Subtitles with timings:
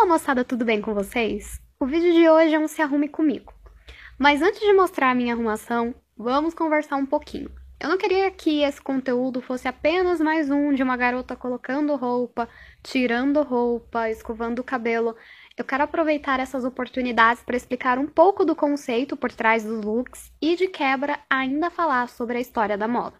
[0.00, 1.60] Fala moçada, tudo bem com vocês?
[1.78, 3.52] O vídeo de hoje é um Se Arrume Comigo.
[4.18, 7.50] Mas antes de mostrar a minha arrumação, vamos conversar um pouquinho.
[7.78, 12.48] Eu não queria que esse conteúdo fosse apenas mais um de uma garota colocando roupa,
[12.82, 15.14] tirando roupa, escovando o cabelo.
[15.54, 20.32] Eu quero aproveitar essas oportunidades para explicar um pouco do conceito por trás dos looks
[20.40, 23.16] e, de quebra, ainda falar sobre a história da moda.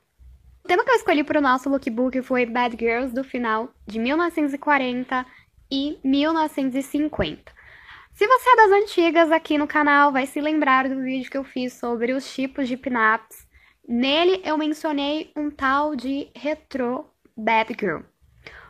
[0.64, 3.98] O tema que eu escolhi para o nosso lookbook foi Bad Girls do final de
[3.98, 5.26] 1940
[5.70, 7.52] e 1950.
[8.12, 11.44] Se você é das antigas aqui no canal, vai se lembrar do vídeo que eu
[11.44, 13.48] fiz sobre os tipos de pin-ups.
[13.88, 17.06] Nele eu mencionei um tal de retro
[17.36, 18.02] bad girl.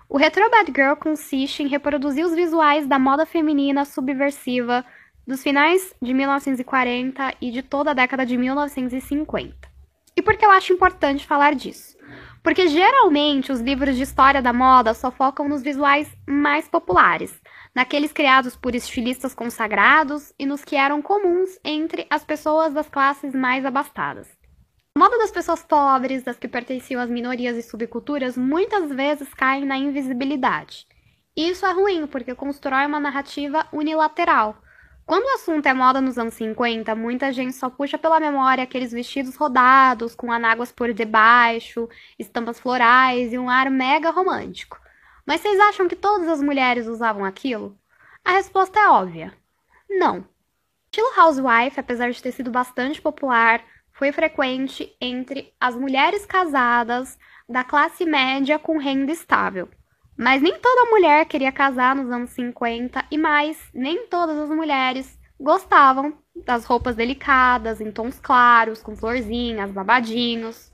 [0.09, 4.85] O retro bad girl consiste em reproduzir os visuais da moda feminina subversiva
[5.27, 9.57] dos finais de 1940 e de toda a década de 1950.
[10.17, 11.97] E por que eu acho importante falar disso?
[12.43, 17.39] Porque geralmente os livros de história da moda só focam nos visuais mais populares,
[17.75, 23.35] naqueles criados por estilistas consagrados e nos que eram comuns entre as pessoas das classes
[23.35, 24.29] mais abastadas.
[24.97, 29.65] A moda das pessoas pobres, das que pertenciam às minorias e subculturas, muitas vezes cai
[29.65, 30.87] na invisibilidade.
[31.37, 34.57] Isso é ruim porque constrói uma narrativa unilateral,
[35.11, 38.93] quando o assunto é moda nos anos 50, muita gente só puxa pela memória aqueles
[38.93, 44.81] vestidos rodados, com anáguas por debaixo, estampas florais e um ar mega romântico.
[45.27, 47.77] Mas vocês acham que todas as mulheres usavam aquilo?
[48.25, 49.37] A resposta é óbvia:
[49.89, 50.19] não.
[50.19, 50.25] O
[50.93, 57.65] estilo housewife, apesar de ter sido bastante popular, foi frequente entre as mulheres casadas da
[57.65, 59.69] classe média com renda estável.
[60.21, 65.19] Mas nem toda mulher queria casar nos anos 50 e mais, nem todas as mulheres
[65.41, 66.13] gostavam
[66.45, 70.71] das roupas delicadas, em tons claros, com florzinhas, babadinhos.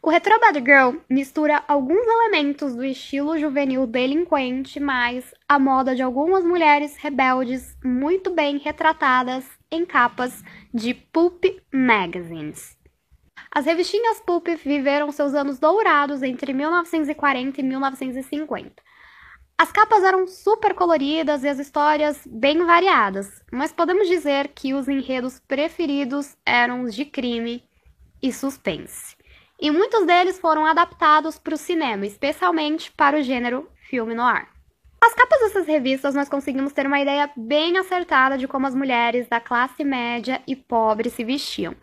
[0.00, 6.02] O Retro Bad Girl mistura alguns elementos do estilo juvenil delinquente, mas a moda de
[6.02, 10.40] algumas mulheres rebeldes muito bem retratadas em capas
[10.72, 12.80] de pulp magazines.
[13.54, 18.82] As revistinhas pulp viveram seus anos dourados entre 1940 e 1950.
[19.58, 24.88] As capas eram super coloridas e as histórias bem variadas, mas podemos dizer que os
[24.88, 27.62] enredos preferidos eram os de crime
[28.22, 29.14] e suspense.
[29.60, 34.48] E muitos deles foram adaptados para o cinema, especialmente para o gênero filme noir.
[34.98, 39.28] As capas dessas revistas nós conseguimos ter uma ideia bem acertada de como as mulheres
[39.28, 41.76] da classe média e pobre se vestiam.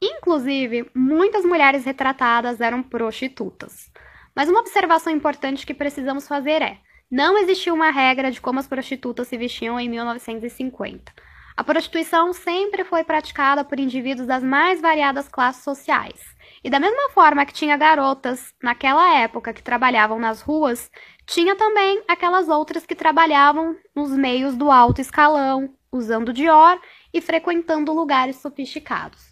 [0.00, 3.90] Inclusive, muitas mulheres retratadas eram prostitutas.
[4.34, 6.78] Mas uma observação importante que precisamos fazer é:
[7.10, 11.12] não existiu uma regra de como as prostitutas se vestiam em 1950.
[11.56, 16.20] A prostituição sempre foi praticada por indivíduos das mais variadas classes sociais.
[16.62, 20.90] E da mesma forma que tinha garotas naquela época que trabalhavam nas ruas,
[21.24, 26.78] tinha também aquelas outras que trabalhavam nos meios do alto escalão, usando Dior
[27.14, 29.25] e frequentando lugares sofisticados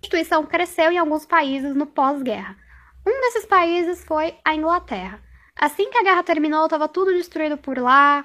[0.00, 2.56] prostituição cresceu em alguns países no pós-guerra.
[3.06, 5.22] Um desses países foi a Inglaterra.
[5.54, 8.24] Assim que a guerra terminou, estava tudo destruído por lá,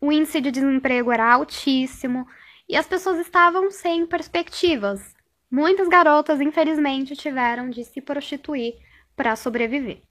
[0.00, 2.26] o índice de desemprego era altíssimo
[2.68, 5.14] e as pessoas estavam sem perspectivas.
[5.50, 8.74] Muitas garotas, infelizmente, tiveram de se prostituir
[9.16, 10.02] para sobreviver.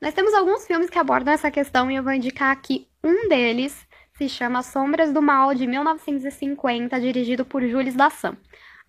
[0.00, 3.86] Nós temos alguns filmes que abordam essa questão e eu vou indicar aqui um deles,
[4.18, 8.36] se chama Sombras do Mal, de 1950, dirigido por Jules Dassin.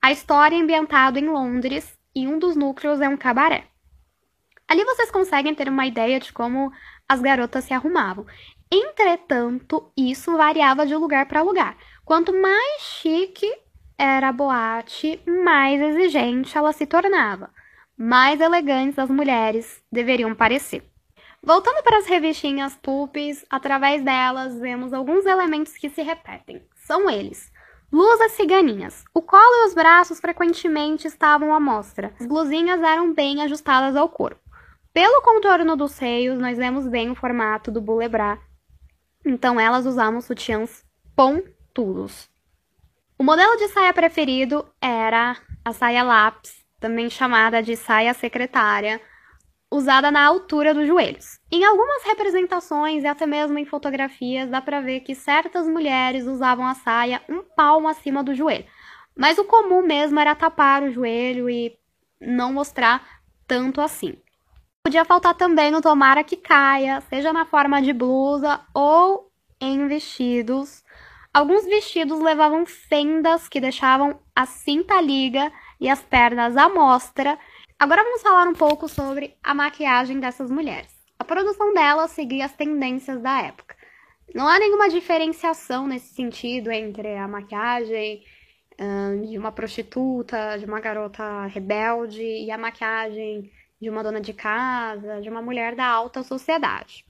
[0.05, 3.63] A história é ambientada em Londres e um dos núcleos é um cabaré.
[4.67, 6.71] Ali vocês conseguem ter uma ideia de como
[7.09, 8.23] as garotas se arrumavam.
[8.71, 11.75] Entretanto, isso variava de lugar para lugar.
[12.05, 13.51] Quanto mais chique
[13.97, 17.49] era a boate, mais exigente ela se tornava.
[17.97, 20.83] Mais elegantes as mulheres deveriam parecer.
[21.41, 26.61] Voltando para as revistinhas pulpes, através delas vemos alguns elementos que se repetem.
[26.75, 27.51] São eles:
[27.95, 29.05] Blusas ciganinhas.
[29.13, 32.13] O colo e os braços frequentemente estavam à mostra.
[32.19, 34.41] As blusinhas eram bem ajustadas ao corpo.
[34.93, 38.37] Pelo contorno dos seios, nós vemos bem o formato do bulebrá.
[39.25, 40.83] Então, elas usavam sutiãs
[41.15, 42.29] pontudos.
[43.17, 48.99] O modelo de saia preferido era a saia lápis, também chamada de saia secretária,
[49.75, 51.39] usada na altura dos joelhos.
[51.51, 56.65] Em algumas representações e até mesmo em fotografias dá para ver que certas mulheres usavam
[56.65, 58.65] a saia um palmo acima do joelho.
[59.15, 61.77] Mas o comum mesmo era tapar o joelho e
[62.19, 64.15] não mostrar tanto assim.
[64.83, 70.83] Podia faltar também no tomara que caia, seja na forma de blusa ou em vestidos.
[71.33, 77.37] Alguns vestidos levavam fendas que deixavam a cinta liga e as pernas à mostra,
[77.77, 80.95] Agora vamos falar um pouco sobre a maquiagem dessas mulheres.
[81.19, 83.75] A produção delas seguia as tendências da época.
[84.33, 88.23] Não há nenhuma diferenciação nesse sentido entre a maquiagem
[89.27, 95.21] de uma prostituta, de uma garota rebelde e a maquiagem de uma dona de casa,
[95.21, 97.05] de uma mulher da alta sociedade.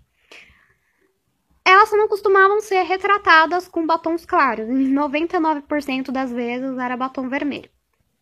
[1.64, 7.70] Elas não costumavam ser retratadas com batons claros, em 99% das vezes era batom vermelho.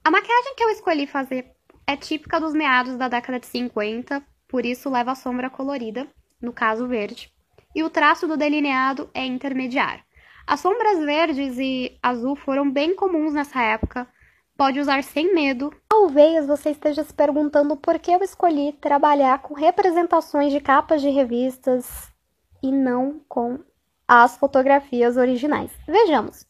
[0.04, 1.53] A maquiagem que eu escolhi fazer
[1.86, 6.08] é típica dos meados da década de 50, por isso leva a sombra colorida,
[6.42, 7.32] no caso verde,
[7.76, 10.04] e o traço do delineado é intermediário.
[10.46, 14.08] As sombras verdes e azul foram bem comuns nessa época.
[14.58, 15.74] Pode usar sem medo.
[15.88, 21.10] Talvez você esteja se perguntando por que eu escolhi trabalhar com representações de capas de
[21.10, 22.12] revistas
[22.62, 23.60] e não com
[24.08, 25.72] as fotografias originais.
[25.88, 26.46] Vejamos.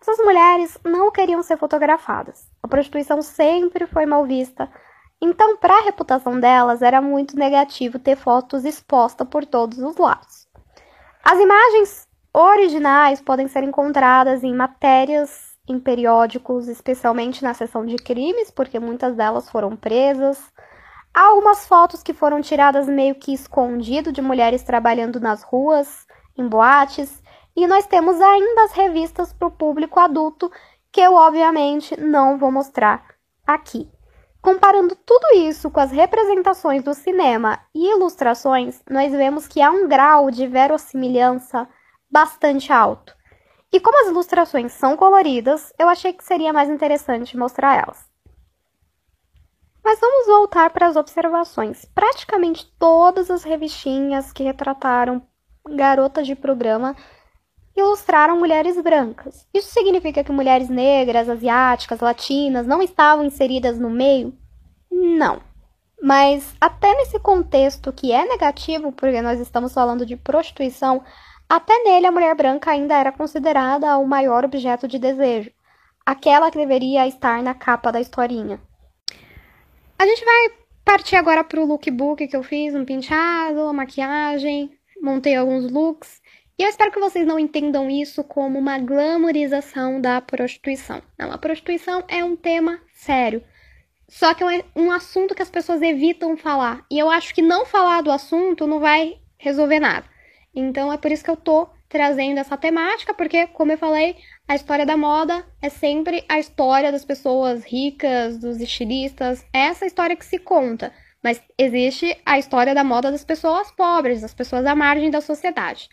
[0.00, 2.51] Essas mulheres não queriam ser fotografadas.
[2.62, 4.70] A prostituição sempre foi mal vista.
[5.20, 10.48] Então, para a reputação delas, era muito negativo ter fotos expostas por todos os lados.
[11.24, 18.50] As imagens originais podem ser encontradas em matérias em periódicos, especialmente na seção de crimes,
[18.50, 20.52] porque muitas delas foram presas.
[21.14, 26.06] Há algumas fotos que foram tiradas meio que escondido de mulheres trabalhando nas ruas,
[26.36, 27.22] em boates,
[27.54, 30.50] e nós temos ainda as revistas para o público adulto,
[30.92, 33.02] que eu obviamente não vou mostrar
[33.46, 33.90] aqui.
[34.42, 39.88] Comparando tudo isso com as representações do cinema e ilustrações, nós vemos que há um
[39.88, 41.68] grau de verossimilhança
[42.10, 43.16] bastante alto.
[43.72, 48.04] E como as ilustrações são coloridas, eu achei que seria mais interessante mostrar elas.
[49.82, 51.84] Mas vamos voltar para as observações.
[51.86, 55.22] Praticamente todas as revistinhas que retrataram
[55.66, 56.94] garotas de programa
[57.76, 59.46] ilustraram mulheres brancas.
[59.52, 64.36] Isso significa que mulheres negras, asiáticas, latinas não estavam inseridas no meio?
[64.90, 65.40] Não.
[66.02, 71.02] Mas até nesse contexto que é negativo, porque nós estamos falando de prostituição,
[71.48, 75.50] até nele, a mulher branca ainda era considerada o maior objeto de desejo,
[76.04, 78.58] aquela que deveria estar na capa da historinha.
[79.98, 84.72] A gente vai partir agora para o lookbook que eu fiz, um penteado, maquiagem,
[85.02, 86.21] montei alguns looks.
[86.58, 91.02] E eu espero que vocês não entendam isso como uma glamorização da prostituição.
[91.18, 93.42] Não, a prostituição é um tema sério.
[94.08, 96.84] Só que é um assunto que as pessoas evitam falar.
[96.90, 100.06] E eu acho que não falar do assunto não vai resolver nada.
[100.54, 104.16] Então é por isso que eu tô trazendo essa temática, porque, como eu falei,
[104.48, 109.84] a história da moda é sempre a história das pessoas ricas, dos estilistas, é essa
[109.84, 110.92] história que se conta.
[111.22, 115.88] Mas existe a história da moda das pessoas pobres, das pessoas à margem da sociedade.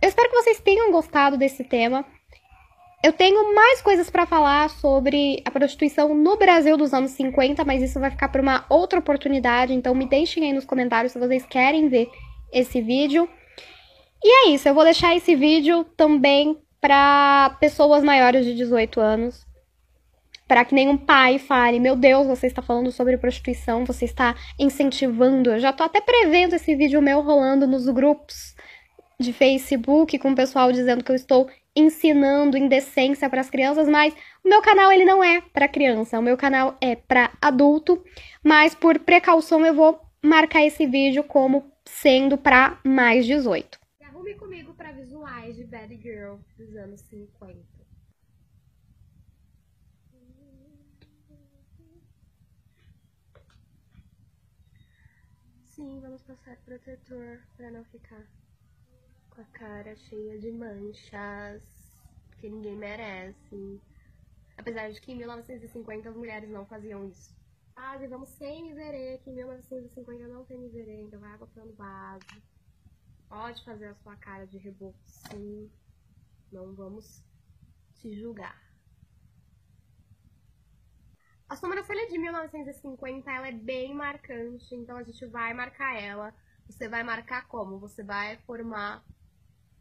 [0.00, 2.04] Eu espero que vocês tenham gostado desse tema.
[3.02, 7.82] Eu tenho mais coisas para falar sobre a prostituição no Brasil dos anos 50, mas
[7.82, 11.46] isso vai ficar para uma outra oportunidade, então me deixem aí nos comentários se vocês
[11.46, 12.10] querem ver
[12.52, 13.28] esse vídeo.
[14.22, 19.46] E é isso, eu vou deixar esse vídeo também para pessoas maiores de 18 anos.
[20.48, 25.50] Para que nenhum pai fale, meu Deus, você está falando sobre prostituição, você está incentivando.
[25.50, 28.54] Eu já tô até prevendo esse vídeo meu rolando nos grupos
[29.18, 34.14] de Facebook com o pessoal dizendo que eu estou ensinando indecência para as crianças, mas
[34.44, 38.02] o meu canal ele não é para criança, o meu canal é para adulto,
[38.42, 43.78] mas por precaução eu vou marcar esse vídeo como sendo para mais 18.
[44.02, 47.76] Arrume comigo para visuais de Bad Girl dos anos 50.
[55.66, 58.26] Sim, vamos passar protetor para não ficar
[59.36, 61.62] com a cara cheia de manchas
[62.40, 63.80] que ninguém merece.
[64.56, 67.36] Apesar de que em 1950 as mulheres não faziam isso.
[67.76, 72.42] Ah, vamos sem miserê, que em 1950 não tem miserê, então vai plano base.
[73.28, 75.70] Pode fazer a sua cara de reboco, sim.
[76.50, 77.22] Não vamos
[77.96, 78.58] te julgar.
[81.46, 86.34] A sobrancelha de 1950 ela é bem marcante, então a gente vai marcar ela.
[86.66, 87.78] Você vai marcar como?
[87.78, 89.04] Você vai formar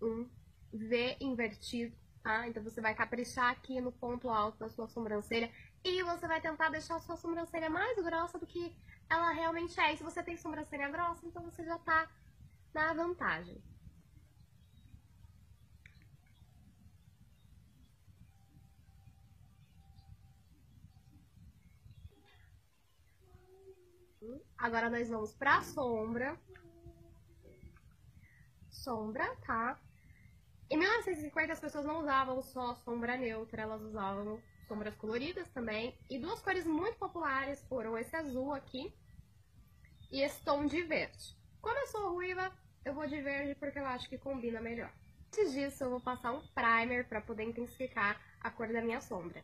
[0.01, 0.29] um
[0.73, 2.47] V invertido, tá?
[2.47, 5.51] Então você vai caprichar aqui no ponto alto da sua sobrancelha
[5.83, 8.75] e você vai tentar deixar a sua sobrancelha mais grossa do que
[9.09, 9.93] ela realmente é.
[9.93, 12.09] E se você tem sobrancelha grossa, então você já tá
[12.73, 13.61] na vantagem.
[24.57, 26.37] Agora nós vamos pra sombra.
[28.85, 29.79] Sombra, tá?
[30.69, 35.97] Em 1950 as pessoas não usavam só sombra neutra, elas usavam sombras coloridas também.
[36.07, 38.93] E duas cores muito populares foram esse azul aqui
[40.11, 41.35] e esse tom de verde.
[41.59, 42.51] Como eu sou ruiva,
[42.85, 44.93] eu vou de verde porque eu acho que combina melhor.
[45.29, 49.43] Antes disso, eu vou passar um primer para poder intensificar a cor da minha sombra.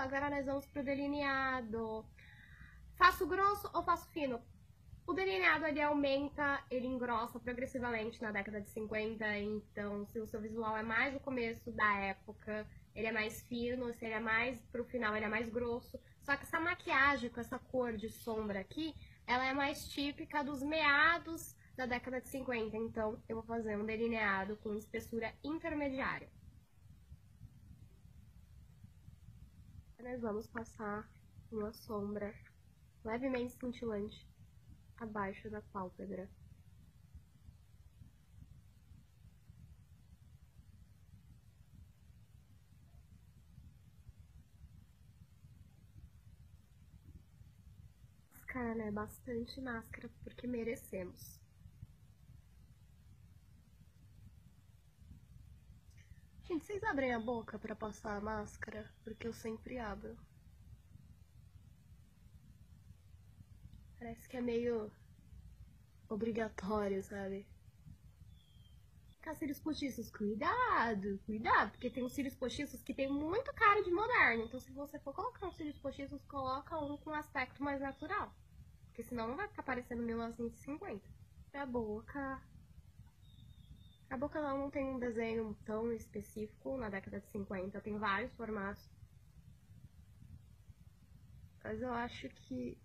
[0.00, 2.04] Agora nós vamos pro delineado.
[2.96, 4.40] Faço grosso ou faço fino?
[5.06, 10.40] O delineado ele aumenta, ele engrossa progressivamente na década de 50, então se o seu
[10.40, 14.60] visual é mais no começo da época, ele é mais fino, se ele é mais
[14.66, 15.98] pro final, ele é mais grosso.
[16.22, 18.94] Só que essa maquiagem com essa cor de sombra aqui,
[19.26, 23.84] ela é mais típica dos meados da década de 50, então eu vou fazer um
[23.84, 26.28] delineado com espessura intermediária.
[30.02, 31.08] Nós vamos passar
[31.50, 32.34] uma sombra
[33.04, 34.26] levemente cintilante
[34.98, 36.28] abaixo da pálpebra.
[48.34, 48.90] Máscara, né?
[48.90, 51.39] Bastante máscara, porque merecemos.
[56.50, 58.92] Gente, vocês abrem a boca pra passar a máscara?
[59.04, 60.18] Porque eu sempre abro.
[63.96, 64.90] Parece que é meio
[66.08, 67.46] obrigatório, sabe?
[69.10, 73.92] Ficar cílios postiços, cuidado, cuidado, porque tem uns cílios postiços que tem muito cara de
[73.92, 74.46] moderno.
[74.46, 78.34] Então se você for colocar uns cílios postiços, coloca um com aspecto mais natural.
[78.86, 81.00] Porque senão não vai ficar parecendo 1950.
[81.54, 82.42] A boca,
[84.10, 88.90] a boca não tem um desenho tão específico na década de 50, tem vários formatos.
[91.62, 92.76] Mas eu acho que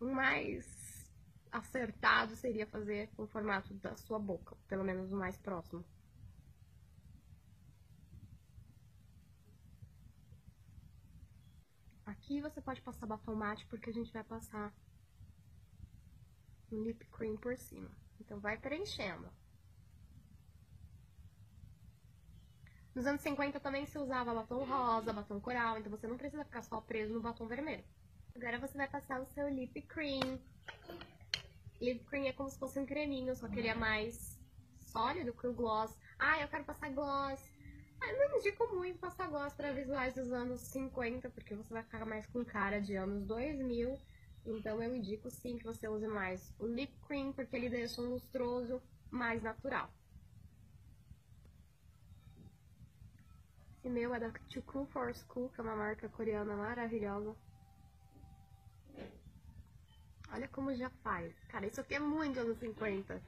[0.00, 0.64] o mais
[1.50, 5.84] acertado seria fazer o formato da sua boca, pelo menos o mais próximo.
[12.04, 14.72] Aqui você pode passar batom mate porque a gente vai passar
[16.70, 17.90] um lip cream por cima.
[18.20, 19.28] Então vai preenchendo.
[22.96, 26.62] Nos anos 50 também se usava batom rosa, batom coral, então você não precisa ficar
[26.62, 27.84] só preso no batom vermelho.
[28.34, 30.40] Agora você vai passar o seu lip cream.
[31.78, 34.40] Lip cream é como se fosse um creminho, só que ele é mais
[34.80, 35.94] sólido que o gloss.
[36.18, 37.38] Ah, eu quero passar gloss.
[38.00, 42.06] Ah, não indico muito passar gloss para visuais dos anos 50, porque você vai ficar
[42.06, 44.00] mais com cara de anos 2000.
[44.46, 48.08] Então eu indico sim que você use mais o lip cream, porque ele deixa um
[48.08, 49.90] lustroso mais natural.
[53.86, 54.32] E meu é da
[54.66, 57.36] Cool for School, que é uma marca coreana maravilhosa.
[60.32, 61.32] Olha como já faz.
[61.44, 63.22] Cara, isso aqui é muito anos 50.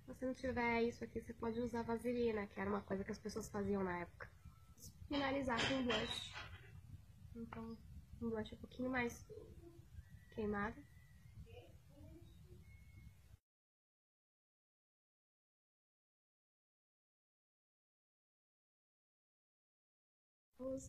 [0.00, 3.12] Se você não tiver isso aqui, você pode usar vaselina, que era uma coisa que
[3.12, 4.28] as pessoas faziam na época.
[5.06, 6.34] Finalizar com blush.
[7.36, 7.78] Então,
[8.20, 9.24] um blush um pouquinho mais
[10.34, 10.91] queimado.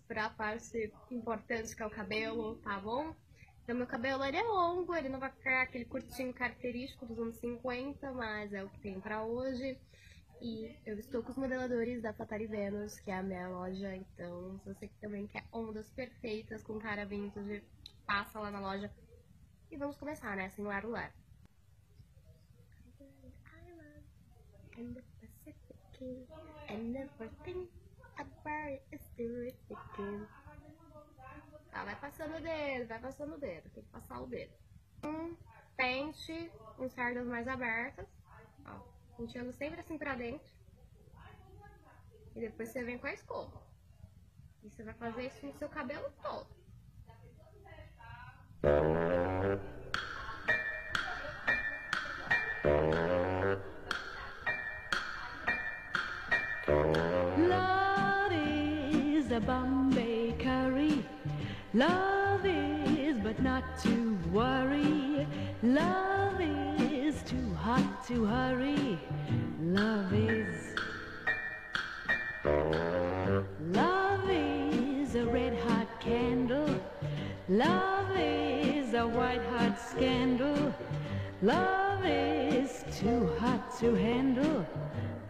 [0.07, 3.15] Para a parte importante que é o cabelo, tá bom?
[3.63, 7.37] Então meu cabelo ele é longo, ele não vai ficar aquele curtinho característico dos anos
[7.37, 9.79] 50, mas é o que tem pra hoje.
[10.41, 14.59] E eu estou com os modeladores da Fatale Venus, que é a minha loja, então
[14.59, 17.63] se você também quer ondas perfeitas com cara vintage,
[18.05, 18.91] passa lá na loja.
[19.71, 20.49] E vamos começar, né?
[20.49, 21.13] Sem lar o lar.
[24.75, 26.27] And the Pacific,
[26.67, 27.69] and everything
[31.71, 33.69] Tá, vai passando o dedo, vai passando o dedo.
[33.71, 34.53] Tem que passar o dedo.
[35.03, 35.35] Um
[35.75, 38.07] pente com cerdas mais abertas.
[38.65, 38.79] Ó,
[39.17, 40.53] penteando sempre assim pra dentro.
[42.35, 43.61] E depois você vem com a escova.
[44.63, 46.47] E você vai fazer isso no seu cabelo todo.
[59.33, 61.03] A Bombay curry.
[61.73, 65.25] Love is, but not to worry.
[65.63, 68.99] Love is too hot to hurry.
[69.59, 70.75] Love is.
[73.71, 76.69] Love is a red hot candle.
[77.49, 80.75] Love is a white hot scandal.
[81.41, 84.63] Love is too hot to handle.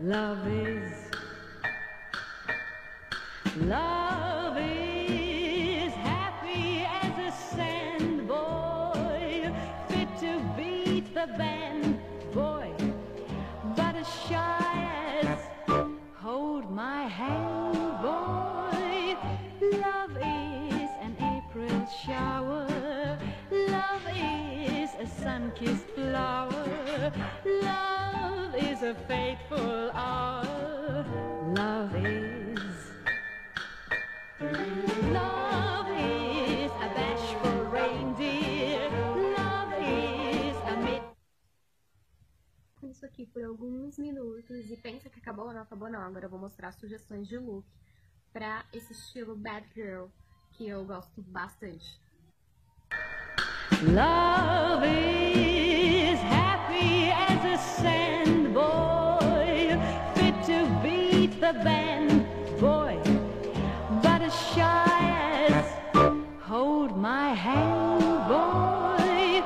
[0.01, 1.02] Love is
[3.55, 9.53] Love is happy as a sand boy,
[9.89, 11.62] fit to beat the band,
[43.13, 46.01] aqui por alguns minutos e pensa que acabou, não acabou não.
[46.01, 47.63] Agora eu vou mostrar sugestões de look
[48.34, 50.08] pra esse estilo bad girl
[50.53, 52.01] que eu gosto bastante.
[53.84, 59.77] Love is happy as a sand boy,
[60.15, 62.25] fit to beat the band,
[62.60, 62.98] boy,
[64.01, 65.65] but as shy as
[66.41, 69.43] hold my hand, boy.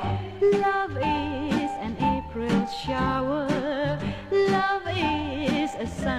[0.58, 3.17] Love is an April shower,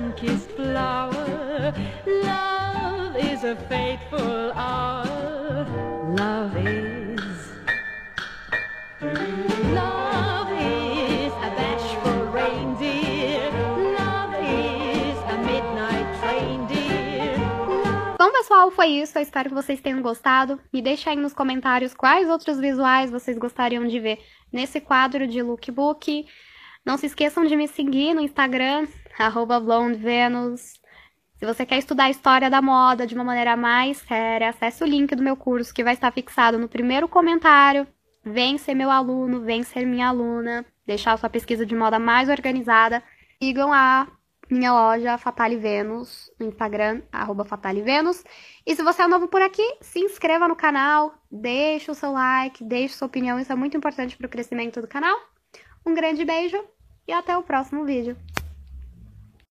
[0.08, 1.74] sun-kissed flower,
[2.06, 5.66] love is a fateful hour,
[6.16, 7.52] love is.
[9.72, 13.50] Love is a bashful reindeer.
[13.98, 17.36] Love is a midnight train dear.
[18.18, 19.18] Bom, pessoal, foi isso.
[19.18, 20.60] Eu espero que vocês tenham gostado.
[20.72, 24.18] Me deixa aí nos comentários quais outros visuais vocês gostariam de ver
[24.52, 26.26] nesse quadro de lookbook.
[26.84, 28.86] Não se esqueçam de me seguir no Instagram,
[29.18, 30.80] arroba blondevenus.
[31.36, 34.86] Se você quer estudar a história da moda de uma maneira mais séria, acesse o
[34.86, 37.86] link do meu curso que vai estar fixado no primeiro comentário.
[38.24, 43.02] Vem ser meu aluno, vem ser minha aluna, deixar sua pesquisa de moda mais organizada.
[43.40, 44.08] Sigam a
[44.50, 48.24] minha loja Fatale Venus no Instagram, arroba Fatale Venus.
[48.66, 52.64] E se você é novo por aqui, se inscreva no canal, deixe o seu like,
[52.64, 55.16] deixe sua opinião, isso é muito importante para o crescimento do canal.
[55.86, 56.58] Um grande beijo
[57.06, 58.16] e até o próximo vídeo.